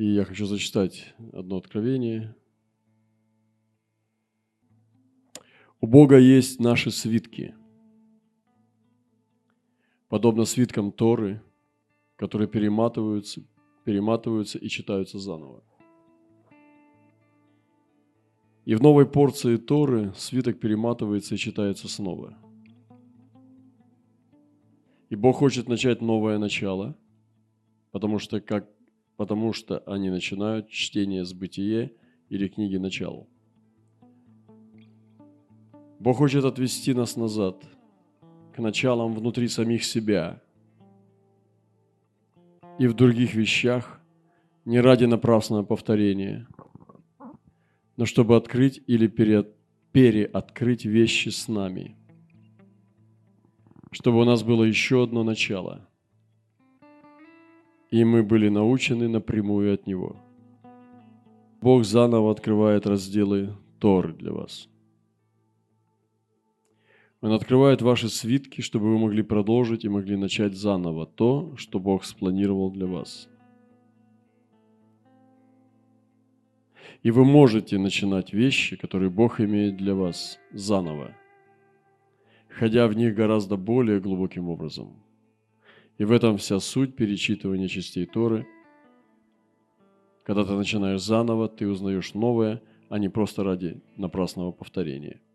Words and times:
И 0.00 0.14
я 0.14 0.24
хочу 0.24 0.46
зачитать 0.46 1.14
одно 1.34 1.58
откровение. 1.58 2.34
У 5.78 5.86
Бога 5.86 6.16
есть 6.16 6.58
наши 6.58 6.90
свитки, 6.90 7.54
подобно 10.08 10.46
свиткам 10.46 10.90
Торы, 10.90 11.42
которые 12.16 12.48
перематываются, 12.48 13.42
перематываются 13.84 14.56
и 14.56 14.68
читаются 14.68 15.18
заново. 15.18 15.62
И 18.64 18.74
в 18.74 18.80
новой 18.80 19.04
порции 19.04 19.58
Торы 19.58 20.14
свиток 20.16 20.60
перематывается 20.60 21.34
и 21.34 21.38
читается 21.38 21.88
снова. 21.88 22.38
И 25.10 25.14
Бог 25.14 25.36
хочет 25.36 25.68
начать 25.68 26.00
новое 26.00 26.38
начало, 26.38 26.96
потому 27.90 28.18
что, 28.18 28.40
как, 28.40 28.66
потому 29.20 29.52
что 29.52 29.80
они 29.80 30.08
начинают 30.08 30.70
чтение 30.70 31.26
с 31.26 31.34
бытие 31.34 31.92
или 32.30 32.48
книги 32.48 32.78
начала. 32.78 33.26
Бог 35.98 36.16
хочет 36.16 36.46
отвести 36.46 36.94
нас 36.94 37.16
назад, 37.16 37.62
к 38.56 38.58
началам 38.60 39.12
внутри 39.12 39.48
самих 39.48 39.84
себя 39.84 40.40
и 42.78 42.86
в 42.86 42.94
других 42.94 43.34
вещах, 43.34 44.00
не 44.64 44.80
ради 44.80 45.04
напрасного 45.04 45.64
повторения, 45.64 46.48
но 47.98 48.06
чтобы 48.06 48.36
открыть 48.36 48.80
или 48.86 49.06
переоткрыть 49.06 50.86
вещи 50.86 51.28
с 51.28 51.46
нами, 51.46 51.94
чтобы 53.90 54.22
у 54.22 54.24
нас 54.24 54.42
было 54.42 54.64
еще 54.64 55.02
одно 55.02 55.24
начало, 55.24 55.89
и 57.90 58.04
мы 58.04 58.22
были 58.22 58.48
научены 58.48 59.08
напрямую 59.08 59.74
от 59.74 59.86
Него. 59.86 60.16
Бог 61.60 61.84
заново 61.84 62.30
открывает 62.30 62.86
разделы 62.86 63.56
Торы 63.78 64.12
для 64.12 64.32
вас– 64.32 64.68
он 67.20 67.32
открывает 67.32 67.82
ваши 67.82 68.08
свитки, 68.08 68.62
чтобы 68.62 68.90
вы 68.92 68.98
могли 68.98 69.22
продолжить 69.22 69.84
и 69.84 69.90
могли 69.90 70.16
начать 70.16 70.54
заново 70.54 71.06
то, 71.06 71.54
что 71.56 71.78
Бог 71.78 72.04
спланировал 72.04 72.70
для 72.70 72.86
вас. 72.86 73.28
И 77.02 77.10
вы 77.10 77.24
можете 77.24 77.78
начинать 77.78 78.32
вещи, 78.32 78.76
которые 78.76 79.10
Бог 79.10 79.40
имеет 79.40 79.76
для 79.76 79.94
вас, 79.94 80.38
заново, 80.52 81.14
ходя 82.48 82.86
в 82.88 82.94
них 82.94 83.14
гораздо 83.14 83.56
более 83.56 84.00
глубоким 84.00 84.48
образом. 84.48 84.94
И 86.00 86.04
в 86.04 86.10
этом 86.10 86.36
вся 86.36 86.58
суть 86.58 86.96
перечитывания 86.96 87.68
частей 87.68 88.06
Торы. 88.06 88.46
Когда 90.24 90.44
ты 90.44 90.52
начинаешь 90.52 91.02
заново, 91.02 91.48
ты 91.48 91.68
узнаешь 91.68 92.14
новое, 92.14 92.60
а 92.88 92.98
не 92.98 93.08
просто 93.08 93.44
ради 93.44 93.80
напрасного 93.96 94.50
повторения– 94.50 95.20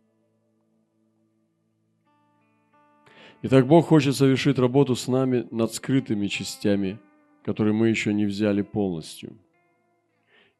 Итак, 3.48 3.68
Бог 3.68 3.86
хочет 3.86 4.16
совершить 4.16 4.58
работу 4.58 4.96
с 4.96 5.08
нами 5.08 5.48
над 5.52 5.72
скрытыми 5.72 6.26
частями, 6.26 6.98
которые 7.44 7.76
мы 7.76 7.90
еще 7.90 8.12
не 8.12 8.26
взяли 8.26 8.64
полностью, 8.64 9.38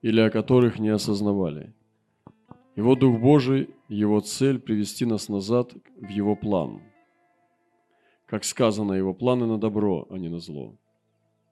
или 0.04 0.20
о 0.20 0.30
которых 0.30 0.78
не 0.78 0.90
осознавали. 0.90 1.74
Его 2.76 2.94
Дух 2.94 3.20
Божий, 3.20 3.72
Его 3.90 4.20
цель– 4.20 4.60
привести 4.66 5.06
нас 5.06 5.30
назад 5.30 5.74
в 5.96 6.10
Его 6.10 6.36
план. 6.36 6.84
Как 8.26 8.44
сказано, 8.44 8.94
Его 8.94 9.14
планы 9.14 9.46
на 9.46 9.58
добро, 9.58 10.08
а 10.10 10.18
не 10.18 10.30
на 10.30 10.40
зло. 10.40 10.76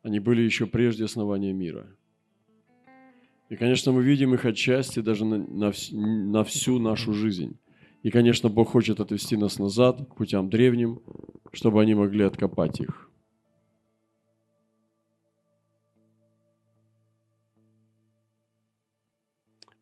Они 0.01 0.19
были 0.19 0.41
еще 0.41 0.65
прежде 0.65 1.05
основания 1.05 1.53
мира. 1.53 1.87
И, 3.49 3.55
конечно, 3.55 3.91
мы 3.91 4.03
видим 4.03 4.33
их 4.33 4.45
отчасти 4.45 4.99
даже 4.99 5.25
на, 5.25 5.37
на, 5.37 5.71
на 5.91 6.43
всю 6.43 6.79
нашу 6.79 7.13
жизнь. 7.13 7.57
И, 8.01 8.09
конечно, 8.09 8.49
Бог 8.49 8.69
хочет 8.69 8.99
отвести 8.99 9.37
нас 9.37 9.59
назад 9.59 10.01
к 10.09 10.15
путям 10.15 10.49
древним, 10.49 11.01
чтобы 11.51 11.81
они 11.81 11.93
могли 11.93 12.23
откопать 12.23 12.79
их. 12.81 13.09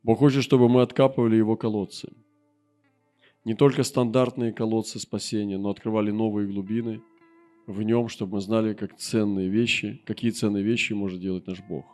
Бог 0.03 0.19
хочет, 0.19 0.43
чтобы 0.43 0.67
мы 0.67 0.81
откапывали 0.81 1.35
Его 1.35 1.55
колодцы. 1.55 2.11
Не 3.43 3.55
только 3.55 3.83
стандартные 3.83 4.53
колодцы 4.53 4.99
спасения, 4.99 5.57
но 5.57 5.69
открывали 5.69 6.11
новые 6.11 6.47
глубины 6.47 7.01
в 7.65 7.81
Нем, 7.81 8.07
чтобы 8.07 8.35
мы 8.35 8.41
знали, 8.41 8.73
как 8.73 8.97
ценные 8.97 9.49
вещи, 9.49 10.01
какие 10.05 10.31
ценные 10.31 10.63
вещи 10.63 10.93
может 10.93 11.19
делать 11.19 11.47
наш 11.47 11.61
Бог. 11.61 11.85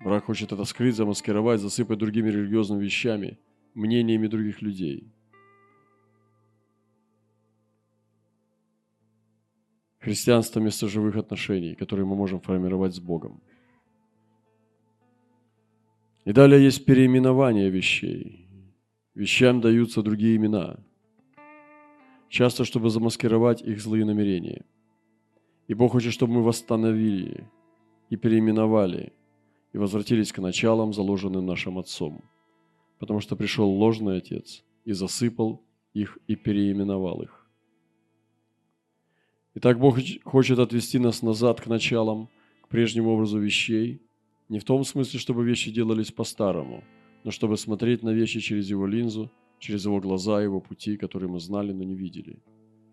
Враг 0.00 0.24
хочет 0.24 0.52
это 0.52 0.64
скрыть, 0.64 0.94
замаскировать, 0.94 1.60
засыпать 1.60 1.98
другими 1.98 2.28
религиозными 2.28 2.84
вещами– 2.84 3.38
мнениями 3.74 4.26
других 4.26 4.62
людей. 4.62 5.12
Христианство– 9.98 10.60
место 10.62 10.88
живых 10.88 11.16
отношений, 11.16 11.74
которые 11.74 12.06
мы 12.06 12.16
можем 12.16 12.40
формировать 12.40 12.94
с 12.94 13.00
Богом. 13.00 13.40
И 16.24 16.32
далее 16.32 16.62
есть 16.62 16.84
переименование 16.84 17.70
вещей. 17.70 18.47
Вещам 19.18 19.60
даются 19.60 20.02
другие 20.02 20.36
имена, 20.36 20.78
часто 22.28 22.64
чтобы 22.64 22.88
замаскировать 22.88 23.62
их 23.62 23.80
злые 23.80 24.04
намерения. 24.04 24.64
И 25.66 25.74
Бог 25.74 25.92
хочет, 25.92 26.12
чтобы 26.12 26.34
мы 26.34 26.42
восстановили 26.42 27.46
и 28.10 28.16
переименовали 28.16 29.12
и 29.74 29.78
возвратились 29.78 30.32
к 30.32 30.38
началам, 30.38 30.92
заложенным 30.94 31.44
нашим 31.44 31.78
Отцом– 31.78 32.24
потому 32.98 33.20
что 33.20 33.36
пришел 33.36 33.68
ложный 33.68 34.18
отец 34.18 34.64
и 34.84 34.92
засыпал 34.92 35.62
их 35.94 36.18
и 36.26 36.36
переименовал 36.36 37.22
их. 37.22 37.46
Итак, 39.54 39.78
Бог 39.78 39.98
хочет 40.24 40.58
отвести 40.58 40.98
нас 40.98 41.22
назад 41.22 41.60
к 41.60 41.66
началам, 41.66 42.28
к 42.62 42.68
прежнему 42.68 43.10
образу 43.10 43.38
вещей, 43.38 44.02
не 44.48 44.58
в 44.58 44.64
том 44.64 44.84
смысле, 44.84 45.18
чтобы 45.18 45.44
вещи 45.44 45.70
делались 45.70 46.12
по-старому, 46.12 46.84
но 47.24 47.30
чтобы 47.30 47.56
смотреть 47.56 48.02
на 48.02 48.10
вещи 48.10 48.40
через 48.40 48.70
Его 48.70 48.86
линзу, 48.86 49.30
через 49.58 49.84
Его 49.84 50.00
глаза, 50.00 50.42
Его 50.42 50.60
пути, 50.60 50.96
которые 50.96 51.30
мы 51.30 51.40
знали, 51.40 51.72
но 51.72 51.84
не 51.84 51.94
видели. 51.94 52.38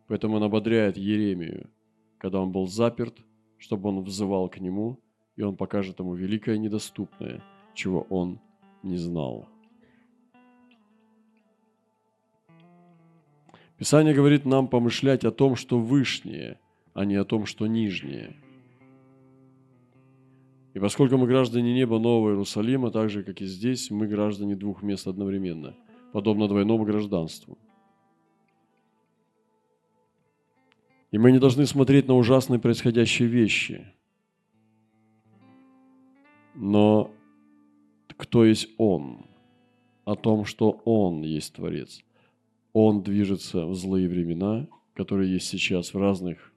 Поэтому 0.08 0.38
Он 0.38 0.44
ободряет 0.44 0.98
Еремию, 0.98 1.70
когда 2.18 2.40
он 2.40 2.52
был 2.52 2.68
заперт, 2.68 3.16
чтобы 3.58 3.90
он 3.90 4.02
взывал 4.02 4.50
к 4.50 4.60
Нему, 4.60 5.00
и 5.36 5.44
Он 5.44 5.56
покажет 5.56 6.00
ему 6.00 6.16
великое 6.16 6.58
недоступное, 6.58 7.44
чего 7.74 8.02
он 8.10 8.40
не 8.84 8.98
знал. 8.98 9.48
Писание 13.78 14.14
говорит 14.14 14.46
нам 14.46 14.70
помышлять 14.70 15.26
о 15.26 15.32
том, 15.32 15.56
что 15.56 15.80
вышнее, 15.80 16.60
а 16.94 17.04
не 17.04 17.16
о 17.16 17.26
том, 17.26 17.46
что 17.46 17.68
нижнее. 17.68 18.38
И 20.76 20.80
поскольку 20.80 21.18
мы 21.18 21.26
граждане 21.26 21.74
неба 21.74 21.98
Нового 21.98 22.30
Иерусалима, 22.30 22.92
так 22.92 23.10
же, 23.10 23.24
как 23.24 23.42
и 23.42 23.46
здесь, 23.46 23.90
мы 23.90 24.06
граждане 24.06 24.56
двух 24.56 24.84
мест 24.84 25.08
одновременно, 25.08 25.76
подобно 26.14 26.48
двойному 26.48 26.86
гражданству. 26.86 27.58
И 31.10 31.18
мы 31.18 31.32
не 31.32 31.40
должны 31.40 31.66
смотреть 31.66 32.08
на 32.08 32.14
ужасные 32.16 32.60
происходящие 32.60 33.28
вещи. 33.28 33.88
Но 36.54 37.10
кто 38.18 38.46
есть 38.46 38.70
Он? 38.78 39.26
О 40.04 40.16
том, 40.16 40.46
что 40.46 40.82
Он 40.86 41.24
есть 41.24 41.56
Творец– 41.56 42.04
он 42.78 43.04
движется 43.04 43.66
в 43.66 43.74
злые 43.74 44.10
времена, 44.10 44.68
которые 44.96 45.32
есть 45.32 45.48
сейчас 45.48 45.94
в 45.94 45.98
разных 45.98 46.54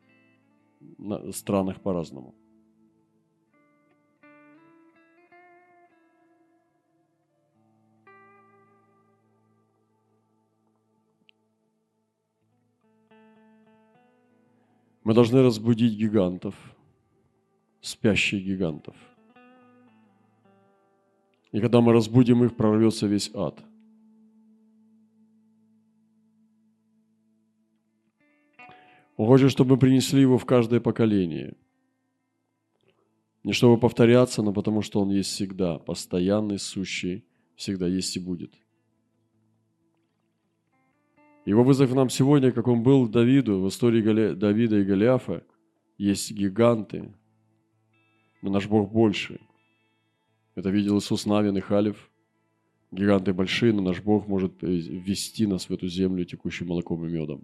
странах 1.31 1.81
по-разному. 1.81 2.35
Мы 15.09 15.15
должны 15.15 15.41
разбудить 15.43 15.95
гигантов, 15.95 16.55
спящих 17.81 18.45
гигантов. 18.45 18.95
И 21.51 21.61
когда 21.61 21.81
мы 21.81 21.95
разбудим 21.95 22.45
их, 22.45 22.55
прорвется 22.55 23.07
весь 23.07 23.31
ад– 23.35 23.59
Он 29.17 29.27
хочет, 29.27 29.51
чтобы 29.51 29.71
мы 29.71 29.79
принесли 29.79 30.21
его 30.21 30.37
в 30.37 30.45
каждое 30.45 30.79
поколение. 30.79 31.57
Не 33.45 33.55
чтобы 33.55 33.81
повторяться, 33.81 34.43
но 34.43 34.53
потому 34.53 34.83
что 34.83 35.01
он 35.01 35.11
есть 35.11 35.31
всегда, 35.31 35.79
постоянный, 35.79 36.59
сущий, 36.59 37.25
всегда 37.57 37.89
есть 37.89 38.15
и 38.17 38.21
будет. 38.21 38.55
Его 41.49 41.65
вызов 41.65 41.95
нам 41.95 42.11
сегодня, 42.11 42.53
как 42.53 42.69
он 42.69 42.83
был 42.83 43.09
Давиду, 43.09 43.63
в 43.63 43.69
истории 43.69 44.03
Галя... 44.03 44.35
Давида 44.35 44.81
и 44.81 44.85
Голиафа, 44.85 45.43
есть 45.97 46.31
гиганты, 46.31 47.15
но 48.43 48.51
наш 48.51 48.69
Бог 48.69 48.93
больше. 48.93 49.41
Это 50.57 50.69
видел 50.69 50.99
Иисус 50.99 51.25
Навин 51.25 51.57
и 51.57 51.61
Халев. 51.61 52.11
Гиганты 52.91 53.33
большие, 53.33 53.73
но 53.73 53.81
наш 53.81 54.03
Бог 54.03 54.29
может 54.29 54.61
ввести 54.61 55.47
нас 55.47 55.71
в 55.71 55.73
эту 55.73 55.89
землю 55.89 56.27
текущим 56.27 56.67
молоком 56.67 57.07
и 57.07 57.09
медом. 57.09 57.43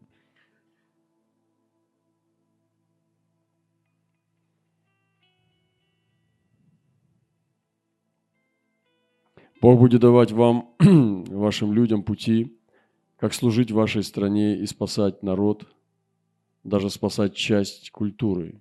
Бог 9.62 9.78
будет 9.80 10.02
давать 10.02 10.30
вам, 10.30 10.74
вашим 10.78 11.72
людям 11.72 12.02
пути, 12.02 12.54
как 13.24 13.32
служить 13.32 13.70
вашей 13.70 14.02
стране 14.02 14.58
и 14.58 14.66
спасать 14.66 15.22
народ, 15.22 15.66
даже 16.62 16.90
спасать 16.90 17.34
часть 17.34 17.90
культуры. 17.90 18.60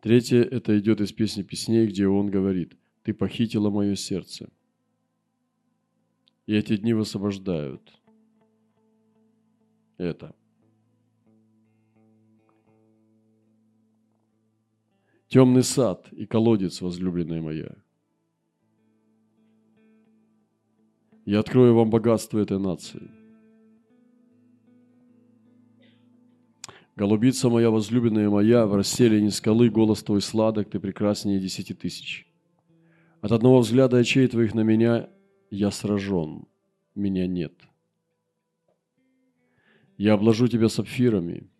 Третье, 0.00 0.42
это 0.42 0.78
идет 0.78 1.02
из 1.02 1.12
песни 1.12 1.42
песней, 1.42 1.86
где 1.86 2.08
он 2.08 2.30
говорит, 2.30 2.78
«Ты 3.02 3.12
похитила 3.12 3.68
мое 3.68 3.94
сердце». 3.94 4.48
И 6.46 6.54
эти 6.54 6.78
дни 6.78 6.94
высвобождают 6.94 7.92
это. 9.98 10.34
Темный 15.28 15.62
сад 15.62 16.10
и 16.10 16.24
колодец, 16.24 16.80
возлюбленная 16.80 17.42
моя– 17.42 17.76
Я 21.24 21.40
открою 21.40 21.74
вам 21.74 21.90
богатство 21.90 22.38
этой 22.38 22.58
нации. 22.58 23.10
Голубица 26.96 27.48
моя, 27.48 27.70
возлюбленная 27.70 28.30
моя, 28.30 28.66
в 28.66 28.74
расселении 28.74 29.30
скалы 29.30 29.68
голос 29.68 30.02
твой 30.02 30.20
сладок, 30.20 30.70
ты 30.70 30.78
прекраснее 30.78 31.40
десяти 31.40 31.74
тысяч. 31.74 32.26
От 33.20 33.32
одного 33.32 33.60
взгляда 33.60 33.96
очей 33.96 34.28
твоих 34.28 34.54
на 34.54 34.60
меня 34.60 35.08
я 35.50 35.70
сражен, 35.70 36.46
меня 36.94 37.26
нет. 37.26 37.54
Я 39.96 40.12
обложу 40.12 40.46
тебя 40.46 40.68
сапфирами 40.68 41.50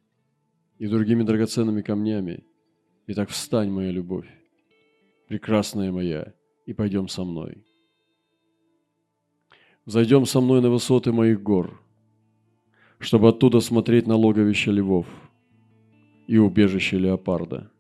и 0.79 0.87
другими 0.87 1.23
драгоценными 1.23 1.83
камнями. 1.83 2.45
Итак, 3.07 3.31
встань, 3.31 3.71
моя 3.71 3.91
любовь, 3.91 4.29
прекрасная 5.27 5.91
моя, 5.91 6.35
и 6.67 6.75
пойдем 6.75 7.09
со 7.09 7.25
мной. 7.25 7.65
Зайдем 9.87 10.25
со 10.25 10.41
мной 10.41 10.63
на 10.63 10.71
высоты 10.71 11.13
моих 11.13 11.43
гор, 11.43 11.79
чтобы 12.99 13.29
оттуда 13.29 13.61
смотреть 13.61 14.07
на 14.07 14.17
логовище 14.17 14.71
львов 14.71 15.07
и 16.27 16.39
убежище 16.39 16.99
леопарда. 16.99 17.71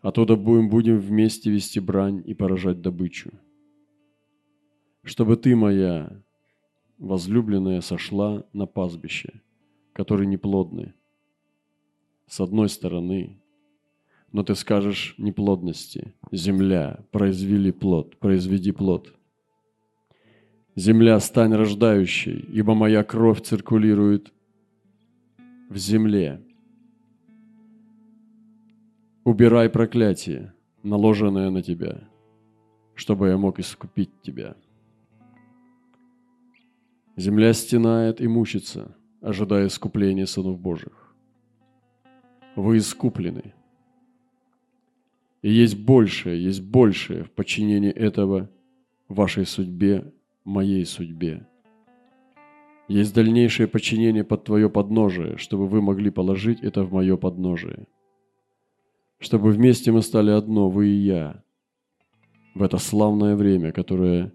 Оттуда 0.00 0.36
будем, 0.36 0.68
будем 0.68 0.98
вместе 1.00 1.50
вести 1.50 1.80
брань 1.80 2.22
и 2.24 2.34
поражать 2.34 2.80
добычу. 2.80 3.32
Чтобы 5.02 5.36
ты, 5.36 5.56
моя 5.56 6.22
возлюбленная, 6.98 7.80
сошла 7.80 8.46
на 8.52 8.66
пастбище, 8.66 9.42
которые 9.92 10.28
неплодны. 10.28 10.94
С 12.28 12.38
одной 12.38 12.68
стороны, 12.68 13.40
но 14.30 14.44
ты 14.44 14.54
скажешь 14.54 15.16
неплодности. 15.18 16.14
Земля, 16.30 17.04
произвели 17.10 17.72
плод, 17.72 18.16
произведи 18.18 18.70
плод. 18.70 19.15
Земля, 20.76 21.18
стань 21.20 21.54
рождающей, 21.54 22.38
ибо 22.52 22.74
моя 22.74 23.02
кровь 23.02 23.40
циркулирует 23.40 24.30
в 25.70 25.78
земле. 25.78 26.42
Убирай 29.24 29.70
проклятие, 29.70 30.52
наложенное 30.82 31.48
на 31.48 31.62
тебя, 31.62 32.06
чтобы 32.94 33.28
я 33.28 33.38
мог 33.38 33.58
искупить 33.58 34.10
тебя. 34.20 34.54
Земля 37.16 37.54
стенает 37.54 38.20
и 38.20 38.28
мучится, 38.28 38.94
ожидая 39.22 39.68
искупления 39.68 40.26
сынов 40.26 40.60
Божьих. 40.60 41.16
Вы 42.54 42.76
искуплены. 42.76 43.54
И 45.40 45.50
есть 45.50 45.78
большее, 45.82 46.44
есть 46.44 46.60
большее 46.60 47.24
в 47.24 47.30
подчинении 47.30 47.90
этого 47.90 48.50
вашей 49.08 49.46
судьбе 49.46 50.12
моей 50.46 50.86
судьбе. 50.86 51.46
Есть 52.88 53.14
дальнейшее 53.14 53.66
подчинение 53.66 54.22
под 54.22 54.44
Твое 54.44 54.70
подножие, 54.70 55.36
чтобы 55.38 55.66
вы 55.66 55.82
могли 55.82 56.10
положить 56.10 56.62
это 56.62 56.84
в 56.84 56.92
мое 56.92 57.16
подножие. 57.16 57.86
Чтобы 59.18 59.50
вместе 59.50 59.90
мы 59.90 60.02
стали 60.02 60.30
одно, 60.30 60.70
вы 60.70 60.88
и 60.88 60.94
я, 60.94 61.42
в 62.54 62.62
это 62.62 62.78
славное 62.78 63.34
время, 63.34 63.72
которое 63.72 64.32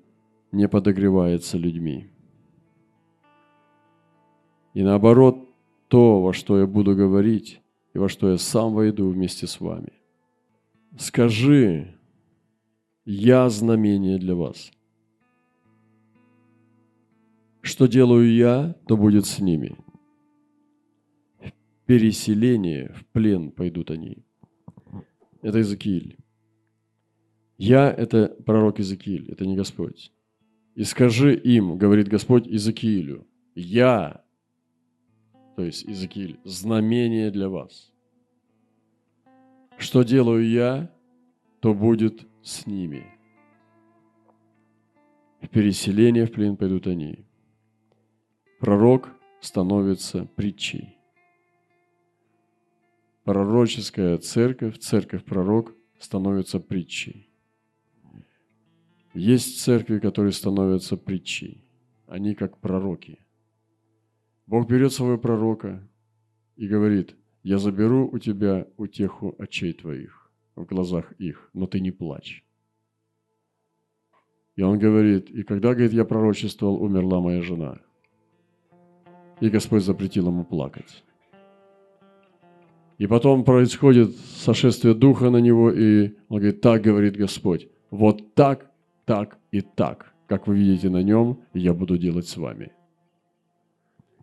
не 0.52 0.68
подогревается 0.68 1.58
людьми. 1.58 2.10
И 4.74 4.84
наоборот, 4.84 5.50
то, 5.88 6.22
во 6.22 6.34
что 6.34 6.60
я 6.60 6.68
буду 6.68 6.96
говорить, 6.96 7.62
и 7.94 8.00
во 8.00 8.10
что 8.10 8.32
я 8.32 8.38
сам 8.38 8.74
войду 8.74 9.10
вместе 9.10 9.48
с 9.48 9.62
вами. 9.62 9.94
Скажи, 10.98 11.96
я 13.06 13.50
знамение 13.50 14.18
для 14.18 14.36
вас– 14.36 14.72
что 17.62 17.88
делаю 17.88 18.34
я, 18.34 18.76
то 18.88 18.98
будет 18.98 19.26
с 19.26 19.40
ними. 19.40 19.78
В 21.40 21.86
переселение, 21.86 22.94
в 22.94 23.06
плен 23.08 23.52
пойдут 23.52 23.92
они. 23.92 24.26
Это 25.42 25.60
Иезекииль. 25.60 26.18
Я– 27.58 27.92
это 27.98 28.36
пророк 28.46 28.80
Иезекииль, 28.80 29.32
это 29.32 29.46
не 29.46 29.56
Господь. 29.56 30.12
И 30.74 30.84
скажи 30.84 31.36
им, 31.36 31.78
говорит 31.78 32.08
Господь 32.08 32.48
Иезекиилю, 32.48 33.28
я, 33.54 34.24
то 35.56 35.64
есть 35.64 35.84
Иезекииль, 35.84 36.40
знамение 36.44 37.30
для 37.30 37.50
вас. 37.50 37.92
Что 39.78 40.04
делаю 40.04 40.50
я, 40.50 40.92
то 41.60 41.74
будет 41.74 42.26
с 42.42 42.66
ними. 42.66 43.06
В 45.42 45.50
переселение 45.50 46.26
в 46.26 46.32
плен 46.32 46.56
пойдут 46.56 46.88
они 46.88 47.26
пророк 48.62 49.10
становится 49.40 50.26
притчей. 50.36 50.96
Пророческая 53.24 54.20
церковь, 54.20 54.78
церковь-пророк 54.78 55.76
становится 56.00 56.60
притчей. 56.60 57.28
Есть 59.16 59.62
церкви, 59.62 59.98
которые 59.98 60.32
становятся 60.32 60.96
притчей. 60.96 61.66
Они 62.06 62.36
как 62.36 62.60
пророки. 62.60 63.18
Бог 64.46 64.70
берет 64.70 64.94
своего 64.94 65.18
пророка 65.18 65.90
и 66.56 66.68
говорит, 66.68 67.16
я 67.42 67.58
заберу 67.58 68.08
у 68.12 68.20
тебя 68.20 68.68
утеху 68.78 69.36
очей 69.40 69.74
твоих, 69.74 70.32
в 70.56 70.66
глазах 70.66 71.14
их, 71.14 71.50
но 71.54 71.66
ты 71.66 71.80
не 71.80 71.90
плачь. 71.90 72.46
И 74.56 74.62
он 74.62 74.78
говорит, 74.78 75.32
и 75.32 75.42
когда, 75.42 75.74
говорит, 75.74 75.94
я 75.94 76.06
пророчествовал, 76.06 76.80
умерла 76.84 77.22
моя 77.22 77.42
жена– 77.42 77.82
и 79.42 79.50
Господь 79.50 79.84
запретил 79.84 80.28
ему 80.28 80.46
плакать. 80.46 81.04
И 82.98 83.08
потом 83.08 83.44
происходит 83.44 84.16
сошествие 84.16 84.94
Духа 84.94 85.32
на 85.32 85.38
него, 85.38 85.72
и 85.72 86.14
он 86.30 86.38
говорит, 86.38 86.62
так 86.62 86.84
говорит 86.84 87.18
Господь, 87.18 87.68
вот 87.90 88.36
так, 88.36 88.72
так 89.06 89.40
и 89.52 89.62
так, 89.62 90.14
как 90.28 90.48
вы 90.48 90.56
видите 90.56 90.90
на 90.90 91.02
нем, 91.02 91.40
я 91.56 91.74
буду 91.74 91.98
делать 91.98 92.28
с 92.28 92.38
вами. 92.38 92.72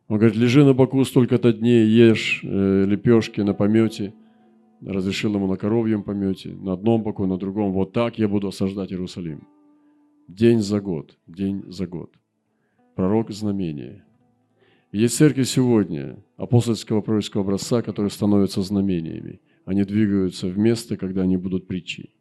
Он 0.07 0.19
говорит, 0.19 0.37
лежи 0.37 0.65
на 0.65 0.73
боку 0.73 1.05
столько-то 1.05 1.53
дней, 1.53 1.87
ешь 1.87 2.41
э, 2.45 2.85
лепешки 2.85 3.41
на 3.41 3.53
помете, 3.53 4.15
разрешил 4.81 5.35
ему 5.35 5.49
на 5.49 5.57
коровьем 5.57 6.05
помете, 6.05 6.51
на 6.51 6.75
одном 6.75 7.03
боку, 7.03 7.27
на 7.27 7.37
другом, 7.37 7.73
вот 7.73 7.93
так 7.93 8.19
я 8.19 8.29
буду 8.29 8.49
осаждать 8.49 8.93
Иерусалим. 8.93 9.49
День 10.29 10.61
за 10.61 10.81
год, 10.81 11.19
день 11.27 11.65
за 11.67 11.87
год. 11.89 12.13
Пророк 12.95 13.33
знамения– 13.33 14.05
есть 14.93 15.17
церкви 15.17 15.43
сегодня 15.43 16.17
апостольского 16.37 17.03
пророческого 17.03 17.43
образца, 17.43 17.83
которые 17.83 18.11
становятся 18.11 18.63
знамениями. 18.63 19.41
Они 19.67 19.85
двигаются 19.85 20.47
в 20.47 20.57
место, 20.57 20.97
когда 20.97 21.23
они 21.23 21.37
будут 21.37 21.67
притчей. 21.67 22.15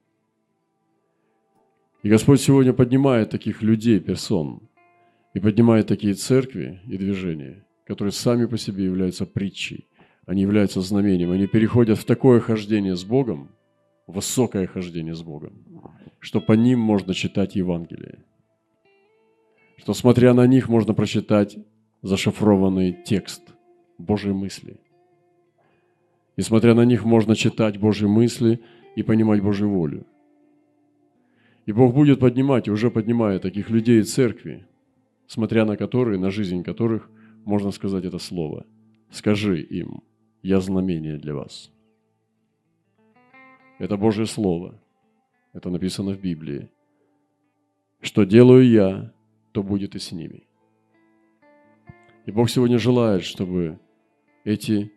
И 2.03 2.09
Господь 2.09 2.41
сегодня 2.41 2.73
поднимает 2.73 3.29
таких 3.29 3.61
людей, 3.61 3.99
персон, 3.99 4.61
и 5.33 5.39
поднимает 5.39 5.87
такие 5.87 6.13
церкви 6.13 6.81
и 6.87 6.97
движения, 6.97 7.65
которые 7.85 8.11
сами 8.11 8.45
по 8.47 8.57
себе 8.57 8.83
являются 8.83 9.25
притчей. 9.25 9.87
Они 10.25 10.41
являются 10.41 10.81
знамением. 10.81 11.31
Они 11.31 11.47
переходят 11.47 11.97
в 11.97 12.03
такое 12.03 12.41
хождение 12.41 12.97
с 12.97 13.05
Богом, 13.05 13.49
высокое 14.07 14.67
хождение 14.67 15.15
с 15.15 15.21
Богом, 15.21 15.53
что 16.19 16.41
по 16.41 16.51
ним 16.51 16.79
можно 16.79 17.13
читать 17.13 17.55
Евангелие. 17.55 18.25
Что, 19.77 19.93
смотря 19.93 20.33
на 20.33 20.45
них, 20.47 20.67
можно 20.67 20.93
прочитать 20.93 21.57
зашифрованный 22.01 22.93
текст 23.05 23.53
Божьей 23.97 24.33
мысли. 24.33 24.77
Несмотря 26.37 26.73
на 26.75 26.85
них, 26.85 27.03
можно 27.03 27.35
читать 27.35 27.79
Божьи 27.79 28.05
мысли 28.05 28.61
и 28.95 29.03
понимать 29.03 29.41
Божью 29.41 29.69
волю. 29.69 30.05
И 31.65 31.71
Бог 31.71 31.93
будет 31.93 32.19
поднимать, 32.19 32.67
и 32.67 32.71
уже 32.71 32.89
поднимает 32.89 33.41
таких 33.41 33.69
людей 33.69 34.01
церкви, 34.03 34.65
смотря 35.27 35.65
на 35.65 35.75
которые, 35.75 36.19
на 36.19 36.31
жизнь 36.31 36.63
которых 36.63 37.09
можно 37.43 37.71
сказать 37.71 38.05
это 38.05 38.19
слово. 38.19 38.65
Скажи 39.09 39.61
им, 39.61 40.01
я 40.41 40.59
знамение 40.59 41.17
для 41.17 41.33
вас. 41.33 41.71
Это 43.79 43.97
Божье 43.97 44.25
Слово. 44.25 44.79
Это 45.53 45.69
написано 45.69 46.11
в 46.11 46.19
Библии. 46.19 46.69
Что 48.01 48.23
делаю 48.23 48.67
я, 48.67 49.13
то 49.51 49.61
будет 49.63 49.95
и 49.95 49.99
с 49.99 50.11
ними. 50.11 50.46
И 52.27 52.31
Бог 52.31 52.49
сегодня 52.49 52.77
желает, 52.77 53.23
чтобы 53.23 53.79
эти 54.43 54.91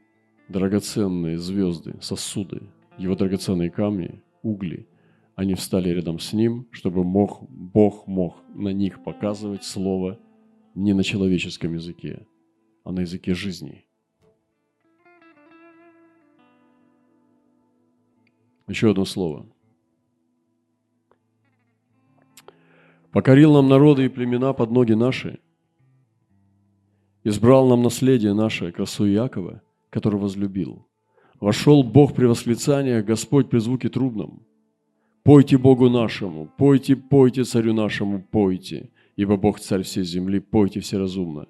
драгоценные 0.49 1.39
звезды, 1.39 1.95
сосуды, 2.01 2.65
его 2.99 3.15
драгоценные 3.15 3.71
камни, 3.71 4.21
угли, 4.43 4.89
они 5.37 5.55
встали 5.55 5.91
рядом 5.91 6.19
с 6.19 6.33
ним, 6.33 6.67
чтобы 6.73 7.05
мог, 7.05 7.49
Бог 7.49 8.09
мог 8.09 8.43
на 8.53 8.71
них 8.71 9.05
показывать 9.05 9.63
Слово 9.63 10.19
не 10.75 10.93
на 10.93 11.05
человеческом 11.05 11.75
языке, 11.75 12.27
а 12.83 12.91
на 12.91 13.01
языке 13.01 13.33
жизни. 13.33 13.85
Еще 18.67 18.91
одно 18.91 19.05
слово. 19.05 19.47
Покорил 23.13 23.55
нам 23.55 23.69
народы 23.69 24.07
и 24.07 24.09
племена 24.09 24.53
под 24.53 24.73
ноги 24.73 24.95
наши, 24.95 25.39
избрал 27.25 27.69
нам 27.69 27.83
наследие 27.83 28.35
наше, 28.35 28.73
красу 28.73 29.07
Якова, 29.07 29.63
который 29.91 30.21
возлюбил. 30.21 30.87
Вошел 31.41 31.83
Бог 31.83 32.15
при 32.15 32.27
восклицаниях, 32.27 33.05
Господь 33.05 33.49
при 33.49 33.59
звуке 33.59 33.89
трубном. 33.89 34.43
Пойте 35.23 35.59
Богу 35.59 35.89
нашему, 35.89 36.51
пойте, 36.57 36.97
пойте 36.97 37.45
царю 37.45 37.75
нашему, 37.75 38.23
пойте, 38.31 38.91
ибо 39.17 39.37
Бог 39.37 39.61
царь 39.61 39.83
всей 39.83 40.05
земли, 40.05 40.41
пойте 40.41 40.81
все 40.81 40.99
разумно. 40.99 41.47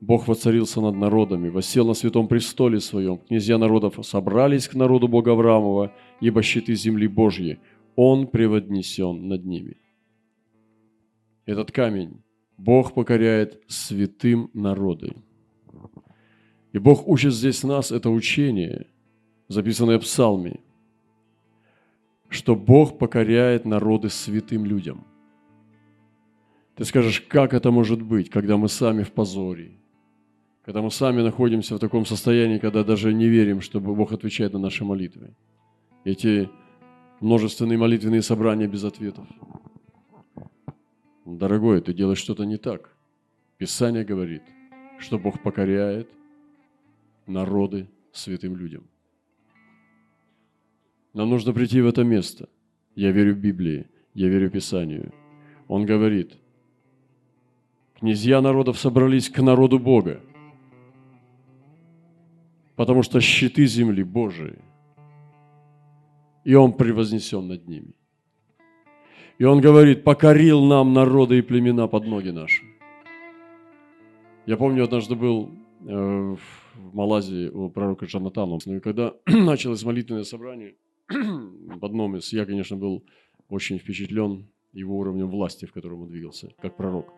Бог 0.00 0.28
воцарился 0.28 0.82
над 0.82 0.96
народами, 0.96 1.48
воссел 1.48 1.86
на 1.86 1.94
святом 1.94 2.28
престоле 2.28 2.80
своем. 2.80 3.18
Князья 3.18 3.56
народов 3.56 3.98
собрались 4.02 4.68
к 4.68 4.74
народу 4.74 5.08
Бога 5.08 5.32
Авраамова, 5.32 5.92
ибо 6.20 6.42
щиты 6.42 6.74
земли 6.74 7.06
Божьи, 7.06 7.58
Он 7.96 8.26
преводнесен 8.26 9.28
над 9.28 9.46
ними. 9.46 9.78
Этот 11.46 11.72
камень 11.72 12.22
Бог 12.56 12.94
покоряет 12.94 13.62
святым 13.66 14.50
народы. 14.54 15.16
И 16.72 16.78
Бог 16.78 17.06
учит 17.06 17.32
здесь 17.32 17.62
нас 17.62 17.92
это 17.92 18.10
учение, 18.10 18.86
записанное 19.48 19.98
в 19.98 20.02
Псалме, 20.02 20.60
что 22.28 22.56
Бог 22.56 22.98
покоряет 22.98 23.64
народы 23.64 24.08
святым 24.08 24.64
людям. 24.64 25.06
Ты 26.76 26.84
скажешь, 26.84 27.20
как 27.20 27.54
это 27.54 27.70
может 27.70 28.02
быть, 28.02 28.30
когда 28.30 28.56
мы 28.56 28.68
сами 28.68 29.04
в 29.04 29.12
позоре, 29.12 29.78
когда 30.64 30.82
мы 30.82 30.90
сами 30.90 31.22
находимся 31.22 31.76
в 31.76 31.78
таком 31.78 32.06
состоянии, 32.06 32.58
когда 32.58 32.82
даже 32.82 33.14
не 33.14 33.28
верим, 33.28 33.60
что 33.60 33.80
Бог 33.80 34.12
отвечает 34.12 34.52
на 34.52 34.58
наши 34.58 34.84
молитвы. 34.84 35.36
Эти 36.04 36.48
множественные 37.20 37.78
молитвенные 37.78 38.22
собрания 38.22 38.66
без 38.66 38.82
ответов. 38.82 39.28
Дорогой, 41.24 41.80
ты 41.80 41.94
делаешь 41.94 42.18
что-то 42.18 42.44
не 42.44 42.56
так. 42.56 42.94
Писание 43.58 44.04
говорит, 44.04 44.42
что 44.98 45.18
Бог 45.18 45.42
покоряет 45.42 46.10
народы 47.26 47.88
святым 48.12 48.56
людям. 48.56 48.84
Нам 51.12 51.30
нужно 51.30 51.52
прийти 51.52 51.80
в 51.80 51.86
это 51.86 52.04
место. 52.04 52.48
Я 52.94 53.12
верю 53.12 53.34
Библии, 53.34 53.86
я 54.14 54.28
верю 54.28 54.50
Писанию. 54.50 55.12
Он 55.68 55.86
говорит, 55.86 56.36
князья 57.98 58.40
народов 58.40 58.78
собрались 58.78 59.30
к 59.30 59.40
народу 59.40 59.78
Бога– 59.78 60.20
потому 62.76 63.02
что 63.02 63.20
щиты 63.20 63.66
земли 63.66 64.02
Божии, 64.02 64.58
и 66.44 66.54
Он 66.54 66.72
превознесен 66.72 67.48
над 67.48 67.68
ними. 67.68 67.94
И 69.38 69.44
Он 69.44 69.60
говорит, 69.60 70.04
покорил 70.04 70.64
нам 70.64 70.92
народы 70.92 71.38
и 71.38 71.42
племена 71.42 71.88
под 71.88 72.06
ноги 72.06 72.30
наши. 72.30 72.62
Я 74.46 74.56
помню, 74.56 74.84
однажды 74.84 75.16
был 75.16 75.50
э, 75.86 76.36
в 76.76 76.94
Малайзии 76.94 77.48
у 77.48 77.70
пророка 77.70 78.06
Джанатана. 78.06 78.58
Ну 78.66 78.76
и 78.76 78.80
когда 78.80 79.14
началось 79.26 79.82
молитвенное 79.82 80.24
собрание, 80.24 80.76
в 81.08 81.84
одном 81.84 82.16
из, 82.16 82.32
я, 82.32 82.44
конечно, 82.46 82.76
был 82.76 83.04
очень 83.48 83.78
впечатлен 83.78 84.46
его 84.72 84.98
уровнем 84.98 85.28
власти, 85.28 85.64
в 85.66 85.72
котором 85.72 86.02
он 86.02 86.08
двигался, 86.08 86.52
как 86.60 86.76
пророк. 86.76 87.12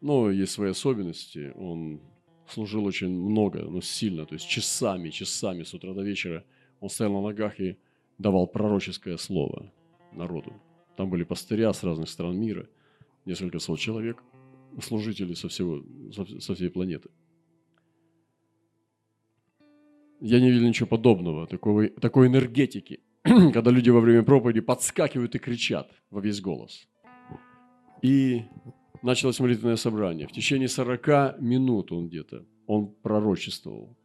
Но 0.00 0.30
есть 0.30 0.52
свои 0.52 0.70
особенности. 0.70 1.52
Он 1.54 2.00
служил 2.48 2.84
очень 2.84 3.10
много, 3.10 3.62
но 3.62 3.80
сильно, 3.80 4.26
то 4.26 4.34
есть 4.34 4.48
часами, 4.48 5.10
часами 5.10 5.62
с 5.62 5.74
утра 5.74 5.94
до 5.94 6.02
вечера 6.02 6.44
он 6.80 6.88
стоял 6.88 7.12
на 7.12 7.22
ногах 7.22 7.60
и 7.60 7.76
давал 8.22 8.46
пророческое 8.46 9.16
слово 9.18 9.70
народу. 10.12 10.52
Там 10.96 11.10
были 11.10 11.24
пастыря 11.24 11.72
с 11.72 11.82
разных 11.84 12.08
стран 12.08 12.38
мира, 12.38 12.68
несколько 13.26 13.58
сот 13.58 13.78
человек, 13.78 14.22
служители 14.80 15.34
со, 15.34 15.48
всего, 15.48 15.82
со 16.12 16.54
всей 16.54 16.70
планеты. 16.70 17.10
Я 20.20 20.40
не 20.40 20.50
видел 20.50 20.68
ничего 20.68 20.86
подобного, 20.86 21.46
такой, 21.46 21.88
такой 21.88 22.28
энергетики, 22.28 23.00
когда 23.22 23.70
люди 23.70 23.90
во 23.90 24.00
время 24.00 24.22
проповеди 24.22 24.60
подскакивают 24.60 25.34
и 25.34 25.38
кричат 25.38 25.90
во 26.10 26.20
весь 26.20 26.40
голос. 26.40 26.88
И 28.02 28.42
началось 29.02 29.40
молитвенное 29.40 29.76
собрание. 29.76 30.28
В 30.28 30.32
течение 30.32 30.68
40 30.68 31.40
минут 31.40 31.92
он 31.92 32.08
где-то, 32.08 32.46
он 32.66 32.94
пророчествовал. 33.02 33.96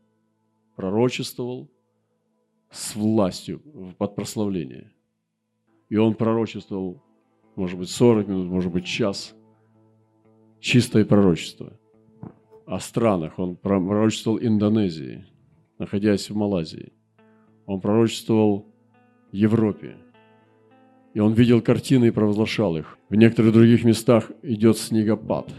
Пророчествовал 0.75 1.69
с 2.69 2.95
властью 2.95 3.61
под 3.97 4.15
прославление. 4.15 4.91
И 5.89 5.95
он 5.95 6.15
пророчествовал, 6.15 7.03
может 7.55 7.79
быть, 7.79 7.89
40 7.89 8.27
минут, 8.27 8.49
может 8.49 8.71
быть, 8.71 8.85
час. 8.85 9.35
Чистое 10.59 11.05
пророчество. 11.05 11.73
О 12.65 12.79
странах. 12.79 13.39
Он 13.39 13.55
пророчествовал 13.55 14.39
Индонезии, 14.39 15.25
находясь 15.79 16.29
в 16.29 16.35
Малайзии. 16.35 16.91
Он 17.65 17.79
пророчествовал 17.79 18.65
Европе, 19.31 19.97
и 21.17 21.19
он 21.19 21.33
видел 21.33 21.61
картины 21.61 22.05
и 22.05 22.11
провозглашал 22.11 22.77
их. 22.77 22.99
В 23.09 23.15
некоторых 23.15 23.51
других 23.51 23.83
местах 23.83 24.31
идет 24.43 24.77
снегопад 24.77 25.51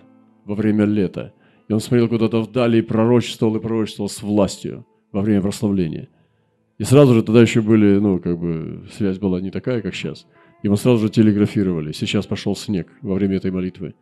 во 0.45 0.55
время 0.55 0.85
лета. 0.85 1.35
И 1.67 1.73
он 1.73 1.81
смотрел 1.81 2.09
куда-то 2.09 2.41
вдали 2.43 2.79
и 2.79 2.83
пророчествовал, 2.83 3.57
и 3.57 3.61
пророчествовал 3.61 4.09
с 4.09 4.23
властью 4.23 4.87
во 5.11 5.21
время 5.21 5.43
прославления. 5.43 6.09
И 6.79 6.85
сразу 6.85 7.15
же 7.15 7.23
тогда 7.23 7.43
еще 7.43 7.61
были, 7.61 7.99
ну, 7.99 8.21
как 8.21 8.39
бы, 8.39 8.89
связь 8.93 9.19
была 9.19 9.41
не 9.41 9.51
такая, 9.51 9.83
как 9.83 9.95
сейчас. 9.95 10.27
И 10.63 10.69
мы 10.69 10.77
сразу 10.77 10.99
же 10.99 11.11
телеграфировали. 11.11 11.93
Сейчас 11.93 12.27
пошел 12.27 12.57
снег 12.57 12.89
во 13.03 13.15
время 13.15 13.37
этой 13.37 13.51
молитвы. 13.51 13.95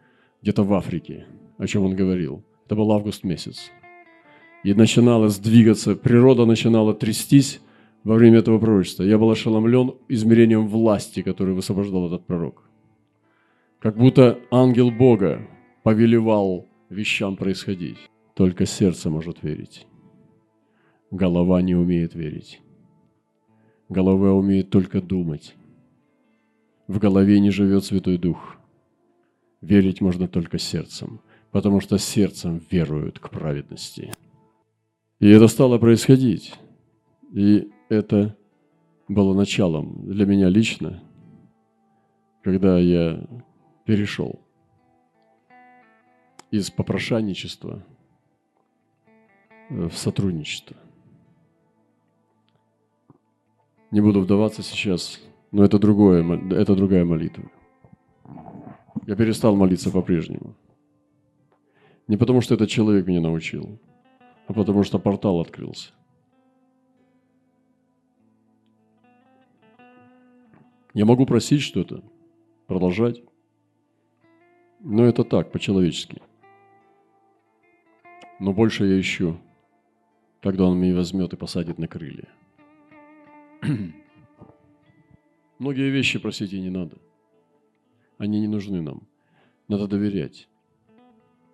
Где-то 0.42 0.62
в 0.62 0.72
Африке, 0.74 1.26
о 1.58 1.66
чем 1.66 1.84
он 1.84 1.96
говорил. 1.96 2.44
Это 2.66 2.76
был 2.76 2.92
август 2.92 3.24
месяц. 3.24 3.70
И 4.62 4.74
начинала 4.74 5.28
сдвигаться, 5.28 5.96
природа 5.96 6.44
начинала 6.44 6.92
трястись, 6.94 7.60
во 8.06 8.14
время 8.14 8.38
этого 8.38 8.60
пророчества. 8.60 9.02
Я 9.02 9.18
был 9.18 9.32
ошеломлен 9.32 9.96
измерением 10.08 10.68
власти, 10.68 11.22
которую 11.22 11.56
высвобождал 11.56 12.06
этот 12.06 12.24
пророк. 12.24 12.62
Как 13.80 13.96
будто 13.96 14.38
ангел 14.52 14.92
Бога 14.92 15.48
повелевал 15.82 16.68
вещам 16.88 17.36
происходить. 17.36 17.98
Только 18.34 18.64
сердце 18.64 19.10
может 19.10 19.42
верить. 19.42 19.88
Голова 21.10 21.60
не 21.62 21.74
умеет 21.74 22.14
верить. 22.14 22.60
Голова 23.88 24.32
умеет 24.32 24.70
только 24.70 25.00
думать. 25.00 25.54
В 26.88 26.98
голове 26.98 27.40
не 27.40 27.50
живет 27.50 27.84
Святой 27.84 28.18
Дух. 28.18 28.56
Верить 29.60 30.00
можно 30.00 30.28
только 30.28 30.58
сердцем, 30.58 31.20
потому 31.50 31.80
что 31.80 31.98
сердцем 31.98 32.60
веруют 32.70 33.18
к 33.18 33.30
праведности. 33.30 34.12
И 35.18 35.28
это 35.28 35.48
стало 35.48 35.78
происходить. 35.78 36.54
И 37.32 37.70
это 37.88 38.36
было 39.08 39.34
началом 39.34 40.08
для 40.08 40.26
меня 40.26 40.48
лично, 40.48 41.02
когда 42.42 42.78
я 42.78 43.24
перешел 43.84 44.40
из 46.50 46.70
попрошайничества 46.70 47.84
в 49.70 49.92
сотрудничество. 49.92 50.76
Не 53.96 54.02
буду 54.02 54.20
вдаваться 54.20 54.62
сейчас, 54.62 55.22
но 55.52 55.64
это, 55.64 55.78
другое, 55.78 56.22
это 56.52 56.76
другая 56.76 57.06
молитва. 57.06 57.50
Я 59.06 59.16
перестал 59.16 59.56
молиться 59.56 59.90
по-прежнему. 59.90 60.54
Не 62.06 62.18
потому, 62.18 62.42
что 62.42 62.56
этот 62.56 62.68
человек 62.68 63.06
меня 63.06 63.22
научил, 63.22 63.80
а 64.48 64.52
потому, 64.52 64.82
что 64.82 64.98
портал 64.98 65.40
открылся. 65.40 65.92
Я 70.92 71.06
могу 71.06 71.24
просить 71.24 71.62
что-то, 71.62 72.04
продолжать, 72.66 73.22
но 74.80 75.06
это 75.06 75.24
так, 75.24 75.50
по-человечески. 75.50 76.20
Но 78.40 78.52
больше 78.52 78.84
я 78.84 79.00
ищу, 79.00 79.38
когда 80.42 80.64
он 80.64 80.78
меня 80.78 80.96
возьмет 80.96 81.32
и 81.32 81.36
посадит 81.36 81.78
на 81.78 81.88
крылья. 81.88 82.28
Многие 85.58 85.90
вещи 85.90 86.18
просить 86.18 86.52
и 86.52 86.60
не 86.60 86.70
надо. 86.70 86.98
Они 88.18 88.40
не 88.40 88.48
нужны 88.48 88.80
нам. 88.80 89.06
Надо 89.68 89.86
доверять. 89.86 90.48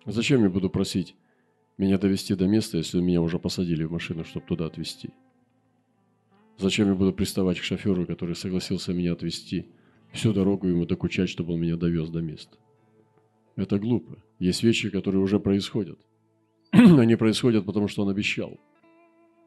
Зачем 0.05 0.43
я 0.43 0.49
буду 0.49 0.69
просить 0.69 1.15
меня 1.77 1.97
довести 1.97 2.35
до 2.35 2.47
места, 2.47 2.77
если 2.77 2.99
меня 3.01 3.21
уже 3.21 3.39
посадили 3.39 3.83
в 3.83 3.91
машину, 3.91 4.23
чтобы 4.23 4.45
туда 4.45 4.65
отвезти? 4.65 5.09
Зачем 6.57 6.87
я 6.89 6.95
буду 6.95 7.13
приставать 7.13 7.59
к 7.59 7.63
шоферу, 7.63 8.05
который 8.05 8.35
согласился 8.35 8.93
меня 8.93 9.13
отвезти, 9.13 9.67
всю 10.11 10.33
дорогу 10.33 10.67
ему 10.67 10.85
докучать, 10.85 11.29
чтобы 11.29 11.53
он 11.53 11.61
меня 11.61 11.77
довез 11.77 12.09
до 12.09 12.21
места? 12.21 12.57
Это 13.55 13.79
глупо. 13.79 14.17
Есть 14.39 14.63
вещи, 14.63 14.89
которые 14.89 15.21
уже 15.21 15.39
происходят. 15.39 15.99
Они 16.71 17.15
происходят, 17.15 17.65
потому 17.65 17.87
что 17.87 18.03
он 18.03 18.09
обещал. 18.09 18.59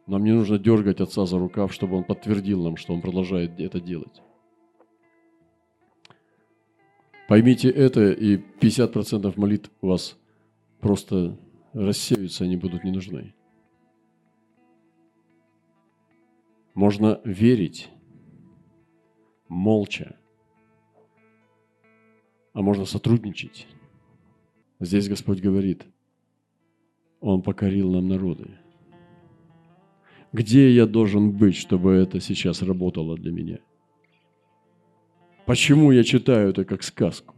Нам 0.06 0.22
не 0.22 0.32
нужно 0.32 0.58
дергать 0.58 1.00
отца 1.00 1.26
за 1.26 1.38
рукав, 1.38 1.72
чтобы 1.72 1.96
он 1.96 2.04
подтвердил 2.04 2.62
нам, 2.62 2.76
что 2.76 2.94
он 2.94 3.00
продолжает 3.00 3.58
это 3.60 3.80
делать. 3.80 4.22
Поймите 7.28 7.68
это, 7.68 8.12
и 8.12 8.36
50% 8.36 9.32
молитв 9.36 9.70
у 9.80 9.88
вас 9.88 10.16
просто 10.80 11.36
рассеются, 11.72 12.44
они 12.44 12.56
будут 12.56 12.84
не 12.84 12.92
нужны. 12.92 13.34
Можно 16.75 17.20
верить 17.25 17.88
молча, 19.48 20.16
а 22.52 22.62
можно 22.62 22.84
сотрудничать. 22.84 23.66
Здесь 24.78 25.08
Господь 25.08 25.40
говорит, 25.40 25.84
Он 27.20 27.42
покорил 27.42 27.90
нам 27.90 28.06
народы. 28.08 28.58
Где 30.33 30.71
я 30.71 30.87
должен 30.87 31.30
быть, 31.30 31.56
чтобы 31.56 31.92
это 31.92 32.21
сейчас 32.21 32.62
работало 32.62 33.16
для 33.16 33.33
меня? 33.33 33.59
Почему 35.47 35.92
я 35.92 36.02
читаю 36.02 36.50
это 36.50 36.64
как 36.64 36.83
сказку? 36.83 37.35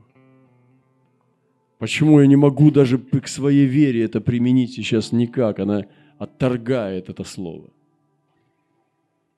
Почему 1.79 2.21
я 2.21 2.27
не 2.27 2.37
могу 2.37 2.71
даже 2.71 2.99
к 2.99 3.29
своей 3.29 3.67
вере 3.67 4.03
это 4.03 4.21
применить 4.21 4.73
сейчас 4.73 5.13
никак? 5.13 5.61
Она 5.61 5.85
отторгает 6.19 7.09
это 7.09 7.23
слово. 7.23 7.71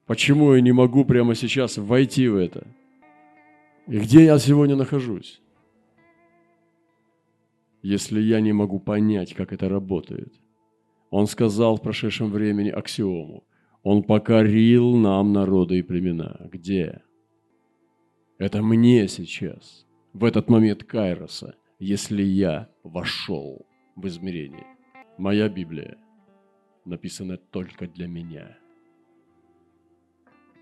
Почему 0.06 0.54
я 0.54 0.60
не 0.60 0.72
могу 0.72 1.04
прямо 1.04 1.34
сейчас 1.34 1.76
войти 1.76 2.28
в 2.28 2.36
это? 2.36 2.66
И 3.86 3.98
где 3.98 4.24
я 4.24 4.38
сегодня 4.38 4.76
нахожусь? 4.76 5.40
Если 7.82 8.20
я 8.20 8.40
не 8.40 8.52
могу 8.52 8.78
понять, 8.78 9.34
как 9.34 9.52
это 9.52 9.68
работает. 9.68 10.32
Он 11.10 11.26
сказал 11.26 11.76
в 11.76 11.82
прошедшем 11.82 12.30
времени 12.30 12.70
аксиому. 12.70 13.44
Он 13.82 14.02
покорил 14.02 14.94
нам 14.96 15.32
народы 15.32 15.78
и 15.78 15.82
племена. 15.82 16.48
Где? 16.50 17.02
Это 18.38 18.62
мне 18.62 19.08
сейчас, 19.08 19.86
в 20.12 20.24
этот 20.24 20.48
момент 20.48 20.84
Кайроса, 20.84 21.56
если 21.78 22.22
я 22.22 22.70
вошел 22.84 23.66
в 23.96 24.06
измерение. 24.06 24.66
Моя 25.18 25.48
Библия 25.48 25.98
написана 26.84 27.36
только 27.36 27.86
для 27.86 28.06
меня. 28.06 28.56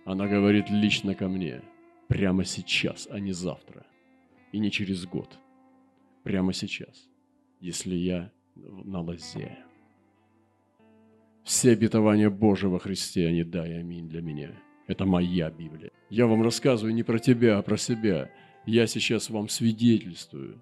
Она 0.04 0.26
говорит 0.26 0.70
лично 0.70 1.14
ко 1.14 1.28
мне, 1.28 1.62
прямо 2.08 2.44
сейчас, 2.44 3.06
а 3.10 3.20
не 3.20 3.32
завтра, 3.32 3.86
и 4.52 4.58
не 4.58 4.70
через 4.70 5.04
год, 5.04 5.38
прямо 6.22 6.52
сейчас, 6.52 7.08
если 7.60 7.94
я 7.94 8.32
на 8.56 9.00
лозе. 9.00 9.67
Все 11.48 11.70
обетования 11.72 12.28
Божьего 12.28 12.72
во 12.72 12.78
Христе, 12.78 13.26
они 13.26 13.42
да 13.42 13.66
и 13.66 13.72
аминь 13.72 14.06
для 14.06 14.20
меня– 14.20 14.52
это 14.86 15.06
моя 15.06 15.48
Библия. 15.50 15.90
Я 16.10 16.26
вам 16.26 16.42
рассказываю 16.42 16.94
не 16.94 17.02
про 17.02 17.18
тебя, 17.18 17.56
а 17.56 17.62
про 17.62 17.78
себя. 17.78 18.30
Я 18.66 18.86
сейчас 18.86 19.30
вам 19.30 19.48
свидетельствую. 19.48 20.60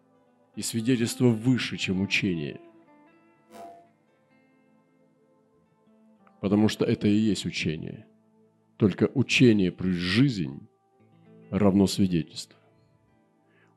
И 0.55 0.63
свидетельство 0.63 1.27
выше, 1.27 1.77
чем 1.77 2.03
учение. 2.03 2.61
Потому 6.41 6.69
что 6.69 6.85
это 6.85 7.09
и 7.09 7.17
есть 7.17 7.47
учение. 7.47 8.07
Только 8.77 9.11
учение 9.13 9.73
плюс 9.73 9.97
жизнь 9.97 10.69
равно 11.51 11.89
свидетельство. 11.89 12.61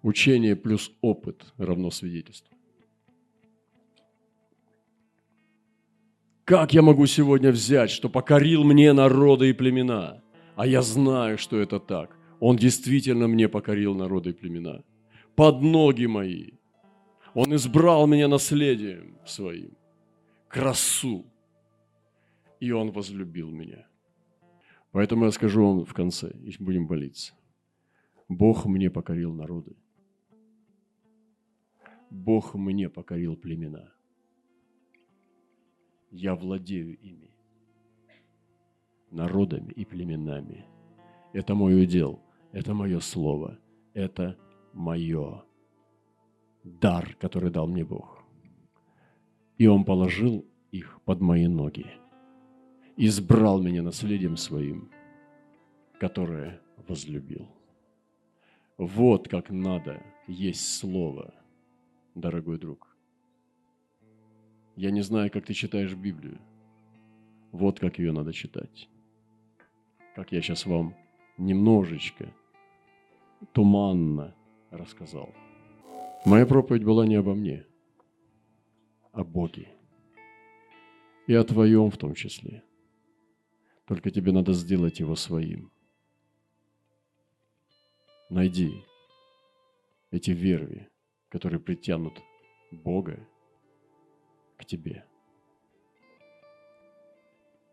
Учение 0.04 0.56
плюс 0.56 0.92
опыт 1.02 1.44
равно 1.58 1.90
свидетельство. 1.90 2.56
Как 6.50 6.74
я 6.74 6.82
могу 6.82 7.06
сегодня 7.06 7.52
взять, 7.52 7.92
что 7.92 8.10
покорил 8.10 8.64
мне 8.64 8.92
народы 8.92 9.52
и 9.52 9.54
племена? 9.54 10.24
А 10.56 10.66
я 10.66 10.82
знаю, 10.82 11.38
что 11.38 11.60
это 11.60 11.80
так. 11.80 12.18
Он 12.40 12.58
действительно 12.58 13.28
мне 13.28 13.48
покорил 13.48 13.94
народы 13.94 14.32
и 14.32 14.34
племена. 14.34 14.84
Под 15.36 15.62
ноги 15.62 16.08
мои. 16.08 16.54
Он 17.36 17.54
избрал 17.54 18.08
меня 18.08 18.28
наследием 18.28 19.20
своим. 19.28 19.78
Красу. 20.48 21.24
И 22.60 22.72
Он 22.72 22.90
возлюбил 22.90 23.52
меня. 23.52 23.86
Поэтому 24.92 25.26
я 25.26 25.32
скажу 25.32 25.64
вам 25.64 25.86
в 25.86 25.94
конце, 25.94 26.32
и 26.32 26.52
будем 26.58 26.86
молиться. 26.86 27.34
Бог 28.28 28.66
мне 28.66 28.90
покорил 28.90 29.36
народы. 29.36 29.76
Бог 32.10 32.56
мне 32.56 32.90
покорил 32.90 33.36
племена. 33.36 33.99
Я 36.12 36.36
владею 36.36 36.98
ими 37.00 37.30
народами 39.12 39.72
и 39.72 39.86
племенами. 39.86 40.66
Это 41.34 41.56
мой 41.56 41.82
удел, 41.82 42.20
это 42.52 42.74
мое 42.74 43.00
слово, 43.00 43.60
это 43.94 44.38
мое 44.74 45.44
дар, 46.64 47.16
который 47.20 47.52
дал 47.52 47.68
мне 47.68 47.84
Бог. 47.84 48.24
И 49.58 49.68
Он 49.68 49.84
положил 49.84 50.46
их 50.72 51.00
под 51.06 51.22
мои 51.22 51.48
ноги, 51.48 51.86
избрал 52.96 53.62
меня 53.62 53.82
наследием 53.82 54.38
своим, 54.38 54.90
которое 56.00 56.62
возлюбил. 56.88 57.48
Вот 58.78 59.28
как 59.28 59.50
надо 59.50 60.02
есть 60.28 60.78
слово, 60.78 61.34
дорогой 62.16 62.58
друг. 62.58 62.89
Я 64.80 64.92
не 64.92 65.02
знаю, 65.02 65.30
как 65.30 65.46
ты 65.46 65.54
читаешь 65.54 65.94
Библию. 65.94 66.40
Вот 67.52 67.80
как 67.80 68.00
ее 68.00 68.12
надо 68.12 68.32
читать 68.34 68.90
как 70.20 70.34
я 70.34 70.42
сейчас 70.42 70.66
вам 70.66 70.98
немножечко 71.38 72.34
туманно 73.54 74.36
рассказал. 74.70 75.34
Моя 76.26 76.46
проповедь 76.46 76.84
была 76.84 77.06
не 77.06 77.16
обо 77.16 77.34
мне, 77.34 77.66
о 79.14 79.24
Боге. 79.24 79.70
И 81.26 81.34
о 81.34 81.46
твоем 81.46 81.90
в 81.90 81.98
том 81.98 82.16
числе. 82.16 82.64
Только 83.88 84.12
тебе 84.12 84.34
надо 84.34 84.52
сделать 84.52 85.00
его 85.00 85.16
своим. 85.16 85.72
Найди 88.30 88.84
эти 90.12 90.32
верви, 90.32 90.90
которые 91.30 91.62
притянут 91.62 92.22
Бога 92.72 93.26
тебе. 94.70 95.06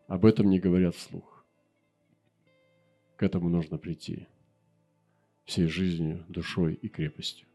Об 0.08 0.24
этом 0.24 0.48
не 0.48 0.58
говорят 0.58 0.94
вслух. 0.94 1.44
К 3.16 3.22
этому 3.22 3.48
нужно 3.48 3.78
прийти 3.78 4.28
всей 5.44 5.66
жизнью, 5.66 6.24
душой 6.28 6.74
и 6.74 6.88
крепостью. 6.88 7.46